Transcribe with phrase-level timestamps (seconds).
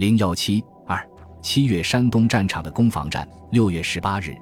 [0.00, 0.98] 零幺七二
[1.42, 3.28] 七月山东战场的攻防战。
[3.50, 4.34] 六月十八日，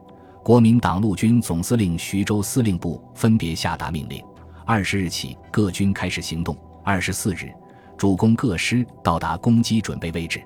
[0.45, 4.25] 国民党陆军总司令徐州司令部分别下达命令，
[4.65, 6.57] 二十日起各军开始行动。
[6.85, 7.53] 二十四日，
[7.97, 10.41] 主攻各师到达攻击准备位置，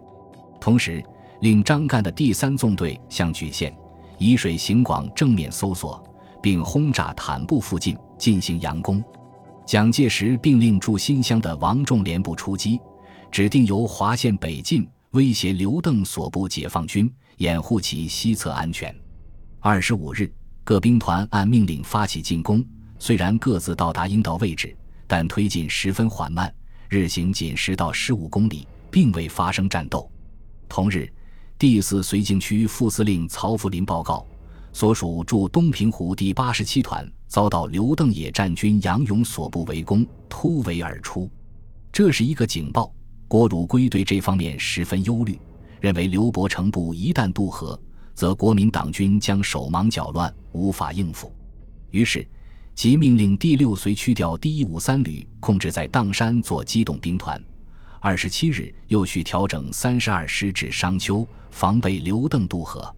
[0.58, 1.04] 同时
[1.42, 3.70] 令张干的第三纵队向莒县、
[4.18, 6.02] 沂水、行广正面搜索，
[6.40, 9.04] 并轰炸坦布附近进行佯攻。
[9.66, 12.80] 蒋介石并令驻新乡的王仲廉部出击，
[13.30, 18.94] 指定由华县北进，威胁刘邓所部解放军，掩护其西侧安全。
[19.60, 20.32] 二十五日，
[20.64, 22.64] 各兵团按命令发起进攻，
[22.98, 24.74] 虽然各自到达应到位置，
[25.06, 26.52] 但推进十分缓慢，
[26.88, 30.10] 日行仅十到十五公里，并未发生战斗。
[30.66, 31.06] 同日，
[31.58, 34.26] 第四绥靖区副司令曹福林报告，
[34.72, 37.06] 所属驻东平湖第八十七团。
[37.28, 41.30] 遭到刘邓野战军杨勇所部围攻，突围而出，
[41.92, 42.90] 这是一个警报。
[43.32, 45.40] 郭汝瑰对这方面十分忧虑，
[45.80, 47.80] 认为刘伯承部一旦渡河，
[48.12, 51.32] 则国民党军将手忙脚乱，无法应付。
[51.92, 52.28] 于是，
[52.74, 57.42] 即命令第六绥区调第一五三旅控制在砀山做机动兵团。
[58.00, 62.94] 二十七日，又去调整三十二师至商丘，防备刘邓渡河。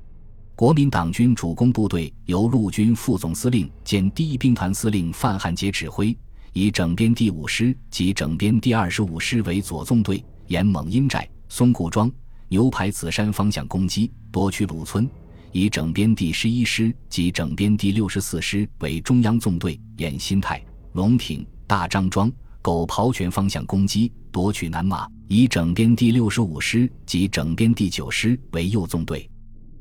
[0.57, 6.09] 国民党军主攻部队由陆军副总司令兼第一兵团司令范汉杰指挥，
[6.55, 12.09] 以整编第五师及整编第二十五师为左纵队，沿蒙阴寨、松固庄、
[12.49, 15.05] 牛排子山方向攻击，夺取鲁村；
[15.51, 22.31] 以整编第十一师及整编第六十四师为中央纵队，沿新泰、龙亭、大张庄、
[22.63, 29.29] 狗刨泉方向攻击，夺取南马；以整编第六十五师及整编第九师为右纵队。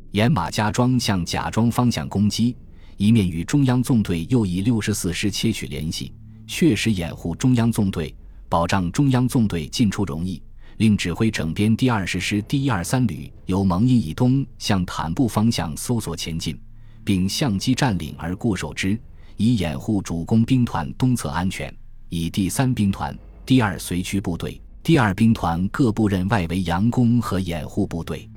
[0.10, 2.58] 沿马家庄向贾庄方向攻击，
[2.98, 6.12] 一面与中央纵队又以六十四师切取联系，
[6.48, 8.16] 确实掩护中央纵队，
[8.50, 10.42] 保障中央纵队进出容易。
[10.78, 16.60] 另指挥整编第二十师第一二三旅由蒙阴以东向坦布方向搜索前进，
[17.04, 19.00] 并相机占领而固守之，
[19.38, 21.74] 以掩护主攻兵团东侧安全。
[22.10, 28.30] 以第三兵团、第二随区部队、第二兵团各部任外围佯攻和掩护部队。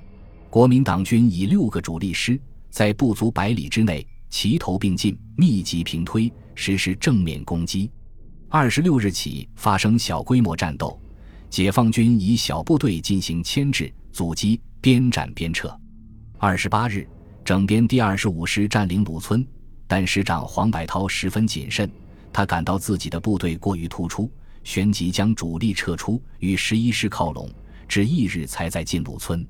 [0.51, 2.41] 国民党军以六个主力师，
[2.71, 7.89] 在不足百里之内齐头并进，密集平推，实施正面攻击。
[8.49, 11.01] 二十六日起发生小规模战斗，
[11.49, 15.73] 解放军以小部队进行牵制、阻击，边战边撤。
[16.39, 17.07] 二十八日，
[17.45, 19.47] 整编第二十五师占领鲁村，
[19.87, 21.91] 但师长黄百韬十分谨慎，
[22.33, 24.31] 他感到自己的部队过于突出，
[24.65, 27.51] 旋即将主力撤出，与十一师靠拢，
[27.89, 29.47] 至翌日才在进鲁村。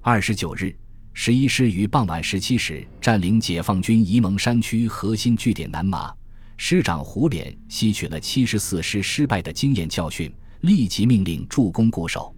[0.00, 0.74] 二十九日，
[1.12, 6.14] 十一师于傍晚十七时占领解放军沂蒙山区核心据点南马。
[6.62, 12.36] 师长胡琏吸取了七十四师失败的经验教训，立即命令助攻固守。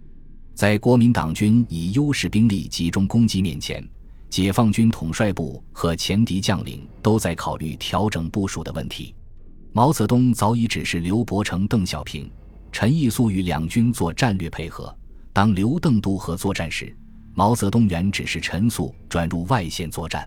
[0.53, 3.85] 在国民党军以优势兵力集中攻击面前，
[4.29, 9.13] 解放军统帅部和前敌将领都在考虑调整部署的问题。
[9.73, 12.31] 毛泽东早已指示刘伯承、邓小平、
[12.71, 14.97] 陈毅肃与两军做战略配合。
[15.33, 16.95] 当刘邓渡河作战时，
[17.33, 20.25] 毛泽东原指示陈粟转入外线作战。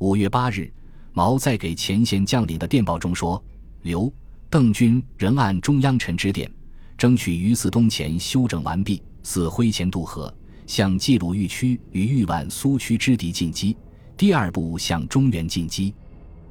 [0.00, 0.70] 五月八日，
[1.12, 3.42] 毛在给前线将领的电报中说
[3.82, 4.12] ：“刘、
[4.48, 6.50] 邓军仍按中央陈指点，
[6.96, 10.34] 争取于四东前休整完毕，四挥前渡河，
[10.66, 13.76] 向冀鲁豫区与豫皖苏区之敌进击。
[14.16, 15.94] 第二步向中原进击。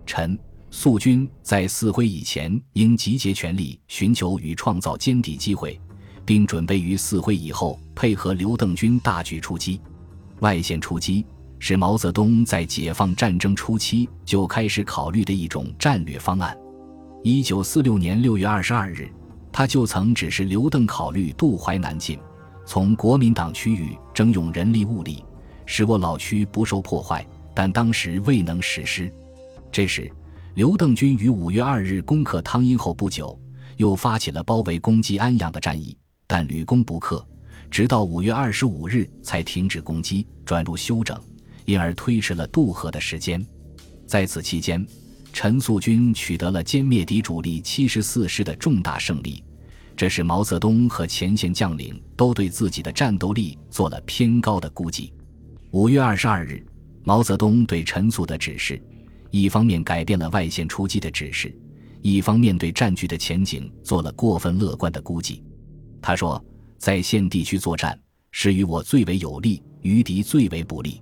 [0.05, 0.37] 陈、
[0.69, 5.79] 粟军在四挥以前应集结全力，寻求与创造歼敌机会。”
[6.23, 9.81] 并准备于四会以后配合刘邓军大举出击。
[10.39, 11.25] 外线出击
[11.63, 16.57] 是毛泽东在解放战争初期就开始考虑的一种战略方案。
[17.23, 19.07] 一九四六年六月二十二日，
[19.51, 22.17] 他就曾指示刘邓考虑渡淮南进，
[22.65, 25.23] 从国民党区域征用人力物力，
[25.67, 27.23] 使我老区不受破坏，
[27.53, 29.13] 但当时未能实施。
[29.71, 30.11] 这时，
[30.55, 33.39] 刘邓军于五月二日攻克汤阴后不久，
[33.77, 35.95] 又发起了包围攻击安阳的战役。
[36.25, 37.23] 但屡攻不克，
[37.69, 41.15] 直到五月二十五日才停止攻击，转入休整，
[41.65, 43.45] 因而推迟了渡河的时间。
[44.05, 44.85] 在此期间，
[45.31, 49.43] 陈粟军取得了歼灭敌主力七十四师的重大胜利，
[49.95, 55.13] 这是毛泽东和前线将领都对自己的战斗力做了偏高的估计。
[55.71, 56.65] 五月二十二日，
[57.03, 58.81] 毛泽东对陈粟的指示，
[59.29, 61.55] 一方面改变了外线出击的指示，
[62.01, 65.41] 一方面对战局的前景做了过分乐观的估计。
[66.01, 66.43] 他说，
[66.77, 67.97] 在县地区作战
[68.31, 71.01] 是与我最为有利，于敌最为不利。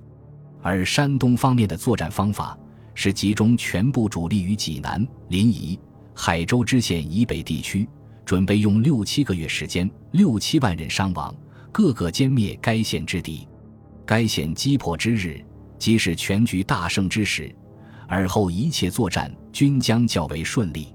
[0.61, 2.57] 而山东方面的作战方法
[2.93, 5.79] 是集中全部主力于济南、临沂、
[6.13, 7.87] 海州知县以北地区，
[8.25, 11.33] 准备用六七个月时间，六七万人伤亡，
[11.71, 13.47] 各个歼灭该县之敌。
[14.05, 15.39] 该县击破之日，
[15.77, 17.55] 即是全局大胜之时，
[18.07, 20.93] 而后一切作战均将较为顺利。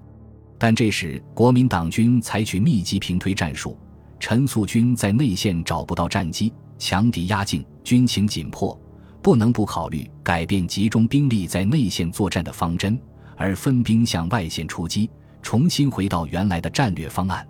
[0.58, 3.78] 但这时国民党军采取密集平推战术，
[4.18, 8.78] 陈粟军在内线找不到战机，强敌压境，军情紧迫，
[9.24, 13.00] 不能不考虑改变集中兵力在内线作战的方针，
[13.38, 15.08] 而分兵向外线出击，
[15.40, 17.48] 重新回到原来的战略方案。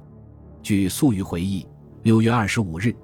[0.63, 1.67] 据粟裕回忆，
[2.05, 2.95] 六月二十五日，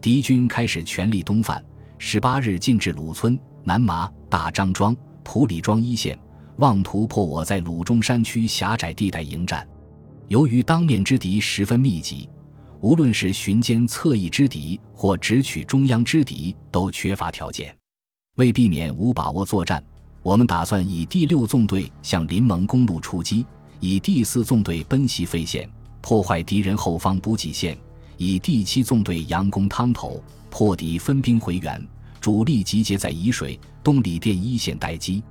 [0.00, 1.60] 敌军开始全力东犯。
[1.98, 6.16] 十八日进至鲁村、南麻、大张庄、普里庄一线，
[6.58, 9.66] 妄图破我在鲁中山区狭窄地带迎战。
[10.28, 12.30] 由于当面之敌十分密集，
[12.80, 17.74] 无论是巡歼侧翼之敌或直取中央之敌，都缺乏条件。
[18.36, 19.82] 为避免无把握作战，
[20.22, 23.44] 我们打算以第六纵队向临蒙公路出击，
[23.80, 25.68] 以第四纵队奔袭费县，
[26.00, 27.76] 破坏敌人后方补给线，
[28.16, 30.22] 以第七纵队佯攻汤头。
[30.48, 31.86] 破敌分兵回援，
[32.20, 35.22] 主力集结在沂水、东里店一线待机。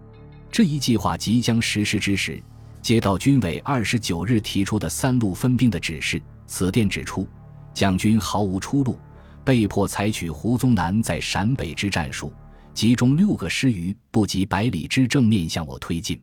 [0.50, 2.42] 这一计划即将实施之时，
[2.82, 6.22] 接到军委二十九日提出的三路分兵的指示。
[6.48, 7.28] 此电指出，
[7.74, 8.98] 蒋军毫无出路，
[9.44, 12.32] 被迫采取胡宗南在陕北之战术，
[12.80, 16.18] 集中六个师于不及百里之正面向我推进。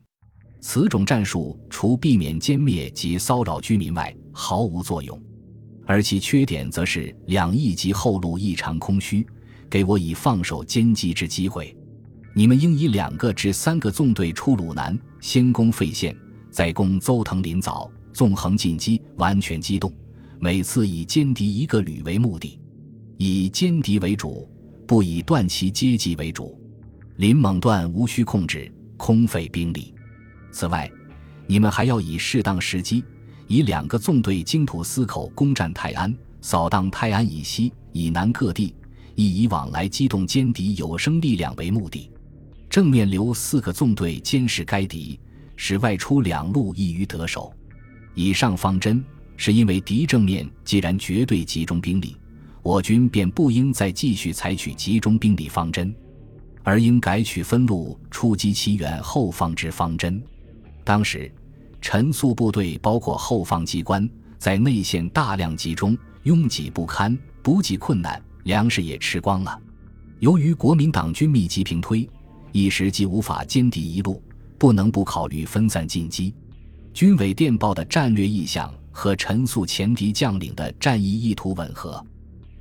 [0.59, 5.21] 此种战术除避免歼灭及骚扰居民外，毫无作用。
[5.85, 9.23] 而其缺点则是两翼及后路异常空虚，
[9.69, 11.77] 给我以放手歼击之机会。
[12.33, 16.17] 你们应以两个至三个纵队出鲁南，先攻费县，
[16.49, 19.93] 再攻邹藤林枣，纵横进击，完全机动。
[20.39, 22.59] 每次以歼敌一个旅为目的，
[23.17, 24.49] 以歼敌为主，
[24.87, 26.59] 不以断其阶级为主。
[27.17, 29.93] 林猛段无需控制，空费兵力。
[30.51, 30.89] 此外，
[31.45, 33.03] 你们还要以适当时机。
[33.49, 38.75] 以两个纵队经土司口攻占泰安，扫荡泰安以西、以南各地，
[39.15, 42.11] 以以往来机动歼敌有生力量为目的；
[42.69, 45.17] 正面留四个纵队监视该敌，
[45.55, 47.53] 使外出两路易于得手。
[48.15, 49.01] 以上方针
[49.37, 52.17] 是因为敌正面既然绝对集中兵力，
[52.67, 55.95] 我军便不应再继续采取集中兵力方针，
[56.63, 60.21] 而应改取分路出击其援后方之方针。
[60.83, 61.31] 当时。
[61.79, 69.57] 陈粟部队包括后方机关，在内线大量集中，拥挤不堪，补给困难，粮食也吃光了。
[70.19, 72.09] 由于国民党军密集平推，
[72.51, 74.21] 一时既无法歼敌一路，
[74.57, 76.33] 不能不考虑分散进击。
[76.93, 82.05] 军委电报的战略意向和陈粟前敌将领的战役意图吻合。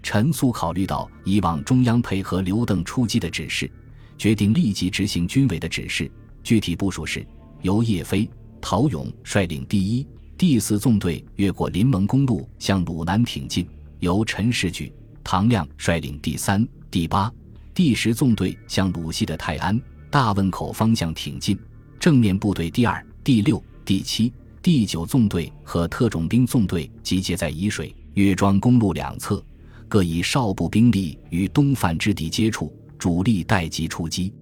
[0.07, 3.69] 陈粟考虑到以往中央配合刘邓出击的指示，
[4.17, 6.09] 决定立即执行军委的指示。
[6.45, 7.27] 具体部署是
[7.63, 8.31] 由叶飞。
[8.61, 10.07] 陶勇率领第一、
[10.39, 13.69] 第四纵队越过临蒙公路向鲁南挺进，
[13.99, 14.93] 由陈士举、
[15.25, 17.29] 唐亮率领第三、第八、
[17.75, 19.77] 第十纵队向鲁西的泰安、
[20.09, 21.59] 大汶口方向挺进。
[21.99, 24.33] 正面部队第二、第六、第七、
[24.63, 29.45] 第九纵队和特种兵纵队集结在沂水、岳庄公路两侧，
[29.89, 34.33] 各以少部兵力与东犯之敌接触，主力待机出击。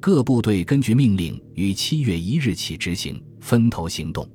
[0.00, 3.22] 各部队根据命令，于七月一日起执行。
[3.40, 4.28] 分头行动，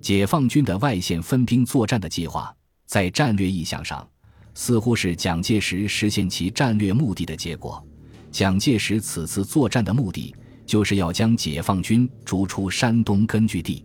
[0.00, 2.54] 解放军的外线分兵作战的计划，
[2.86, 4.08] 在战略意向上，
[4.54, 7.86] 似乎是蒋介石实现其战略目的的结果。
[8.30, 13.84] 蒋介石此次作战的目的，就是要将解放军逐出山东根据地。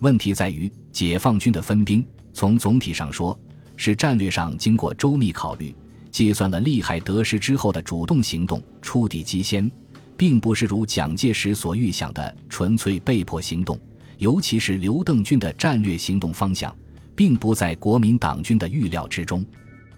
[0.00, 3.38] 问题在于，解放军的分兵，从总体上说，
[3.84, 5.74] 是战略上经过周密考虑，
[6.12, 9.68] 计算了利害得失之后的主动行动，出敌机先，
[10.16, 13.76] 并不是如蒋介石所预想的纯粹被迫行动。
[14.18, 16.72] 尤其是刘邓军的战略行动方向，
[17.16, 19.44] 并不在国民党军的预料之中，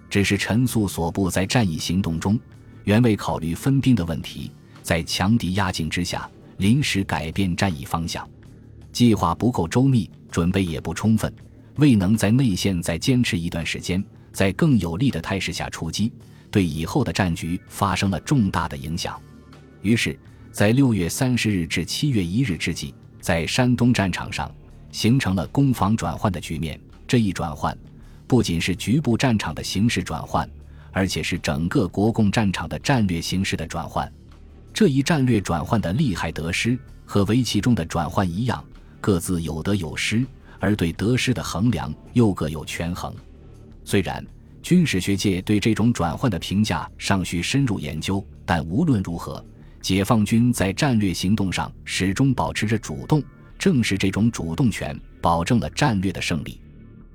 [0.09, 2.41] 只是陈粟所部在战役行动中，
[2.85, 4.51] 原未考虑分兵的问题，
[4.81, 6.27] 在强敌压境之下，
[6.57, 8.27] 临时改变战役方向，
[8.93, 11.31] 计划不够周密，准备也不充分，
[11.77, 16.13] 未能在内线再坚持一段时间，在更有利的态势下出击，
[16.51, 19.21] 对以后的战局发生了重大的影响。
[19.83, 20.19] 于是，
[20.53, 22.95] 在六月三十日至七月一日之际。
[23.21, 24.55] 在山东战场上
[24.93, 26.79] 形成了攻防转换的局面。
[27.09, 27.75] 这一转换
[28.27, 30.47] 不仅是局部战场的形势转换，
[30.93, 34.13] 而且是整个国共战场的战略形势的转换。
[34.75, 38.63] 这一战略转换的利害得失和围棋中的转换一样，
[39.01, 40.23] 各自有得有失，
[40.65, 43.15] 而对得失的衡量又各有权衡。
[43.85, 44.25] 虽然
[44.63, 49.45] 军事学界对这种转换的评价尚需深入研究，但无论如何。
[49.83, 53.23] 解放军在战略行动上始终保持着主动，
[53.59, 56.59] 正是这种主动权保证了战略的胜利。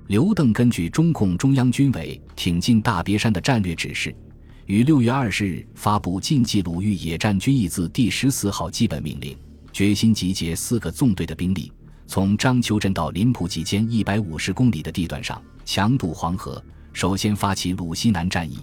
[0.06, 4.14] 刘邓根据中共中央军委挺进大别山的战略指示，
[4.66, 9.36] 于六月二十日发布晋冀鲁豫野战军役字第十四号基本命令，
[9.72, 11.72] 决心集结四个纵队的兵力，
[12.12, 16.60] 从章丘镇到临浦冀间一百五十公里的地段上强渡黄河，
[16.92, 18.58] 首先发起鲁西南战役。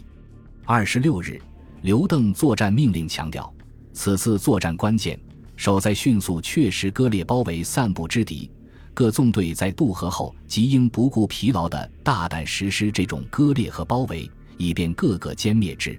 [0.66, 1.42] 二十六日，
[1.82, 3.50] 刘邓作战命令强调，
[3.94, 5.18] 此次作战关键。
[5.56, 8.52] 守在迅速确实割裂包围散布之敌，
[8.94, 15.98] 各纵队在渡河后即应不顾疲劳的大胆实施这种割裂和包围，以便各个歼灭之，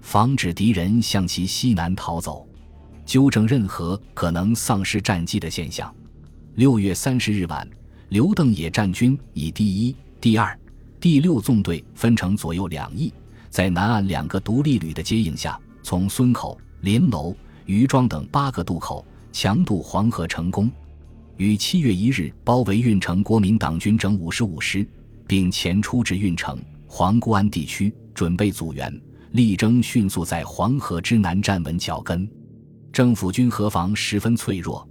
[0.00, 2.44] 防止敌人向其西南逃走，
[3.06, 5.94] 纠正任何可能丧失战机的现象。
[6.56, 7.68] 六月三十日晚，
[8.08, 10.58] 刘邓野战军以第一、第二、
[10.98, 13.12] 第六纵队分成左右两翼，
[13.48, 17.34] 在南岸两个独立旅的接应下，从孙口、临楼。
[17.66, 20.68] 余庄等八个渡口强渡黄河成功，
[21.36, 24.84] 于七月一日包围运城国民党军整五十五师，
[25.24, 28.92] 并前出至运城、黄固安地区，准备阻援，
[29.32, 32.28] 力争迅速在黄河之南站稳脚跟。
[32.92, 34.84] 政府军河防十分脆弱，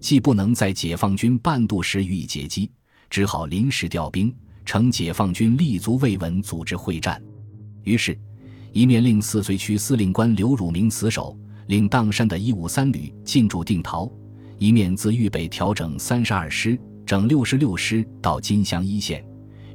[0.00, 2.70] 既不能在解放军半渡时予以截击，
[3.08, 7.22] 只好临时调兵，乘解放军立足未稳，组织会战。
[7.84, 8.18] 于是，
[8.72, 11.36] 一面令四绥区司令官刘汝明死守。
[11.66, 14.10] 令砀山的一五三旅进驻定陶，
[14.58, 16.76] 一面自豫北调整三十二师、
[17.06, 19.24] 整六十六师到金乡一线，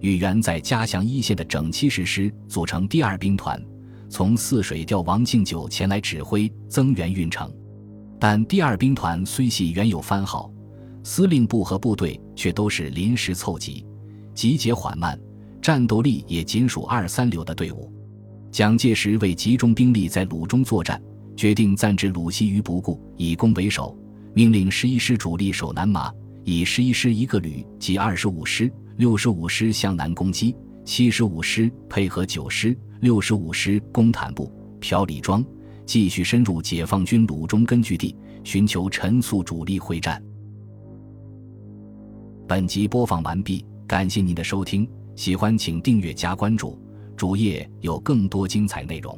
[0.01, 3.63] 与原在嘉祥一线的整七十师组成第二兵团，
[4.09, 7.49] 从泗水调王敬久前来指挥增援运城。
[8.19, 10.51] 但第二兵团虽系原有番号，
[11.03, 13.85] 司令部和部队却都是临时凑集，
[14.33, 15.19] 集结缓慢，
[15.61, 17.91] 战斗力也仅属二三流的队伍。
[18.51, 21.01] 蒋介石为集中兵力在鲁中作战。
[21.35, 23.93] 决定暂置鲁西于不顾，以攻为守。
[24.33, 26.09] 命令十一师主力守南麻，
[26.45, 30.55] 以十一师一个旅及二十五师、六十五师向南攻击；
[30.85, 35.45] 七十五师配合九师、六十五师攻坦布、朴李庄，
[35.85, 40.21] 继续深入解放军鲁中根据地，寻求陈粟主力会战。
[42.47, 46.79] 本集播放完毕，感谢您的收听，喜欢请订阅加关注，
[47.15, 49.17] 主页有更多精彩内容。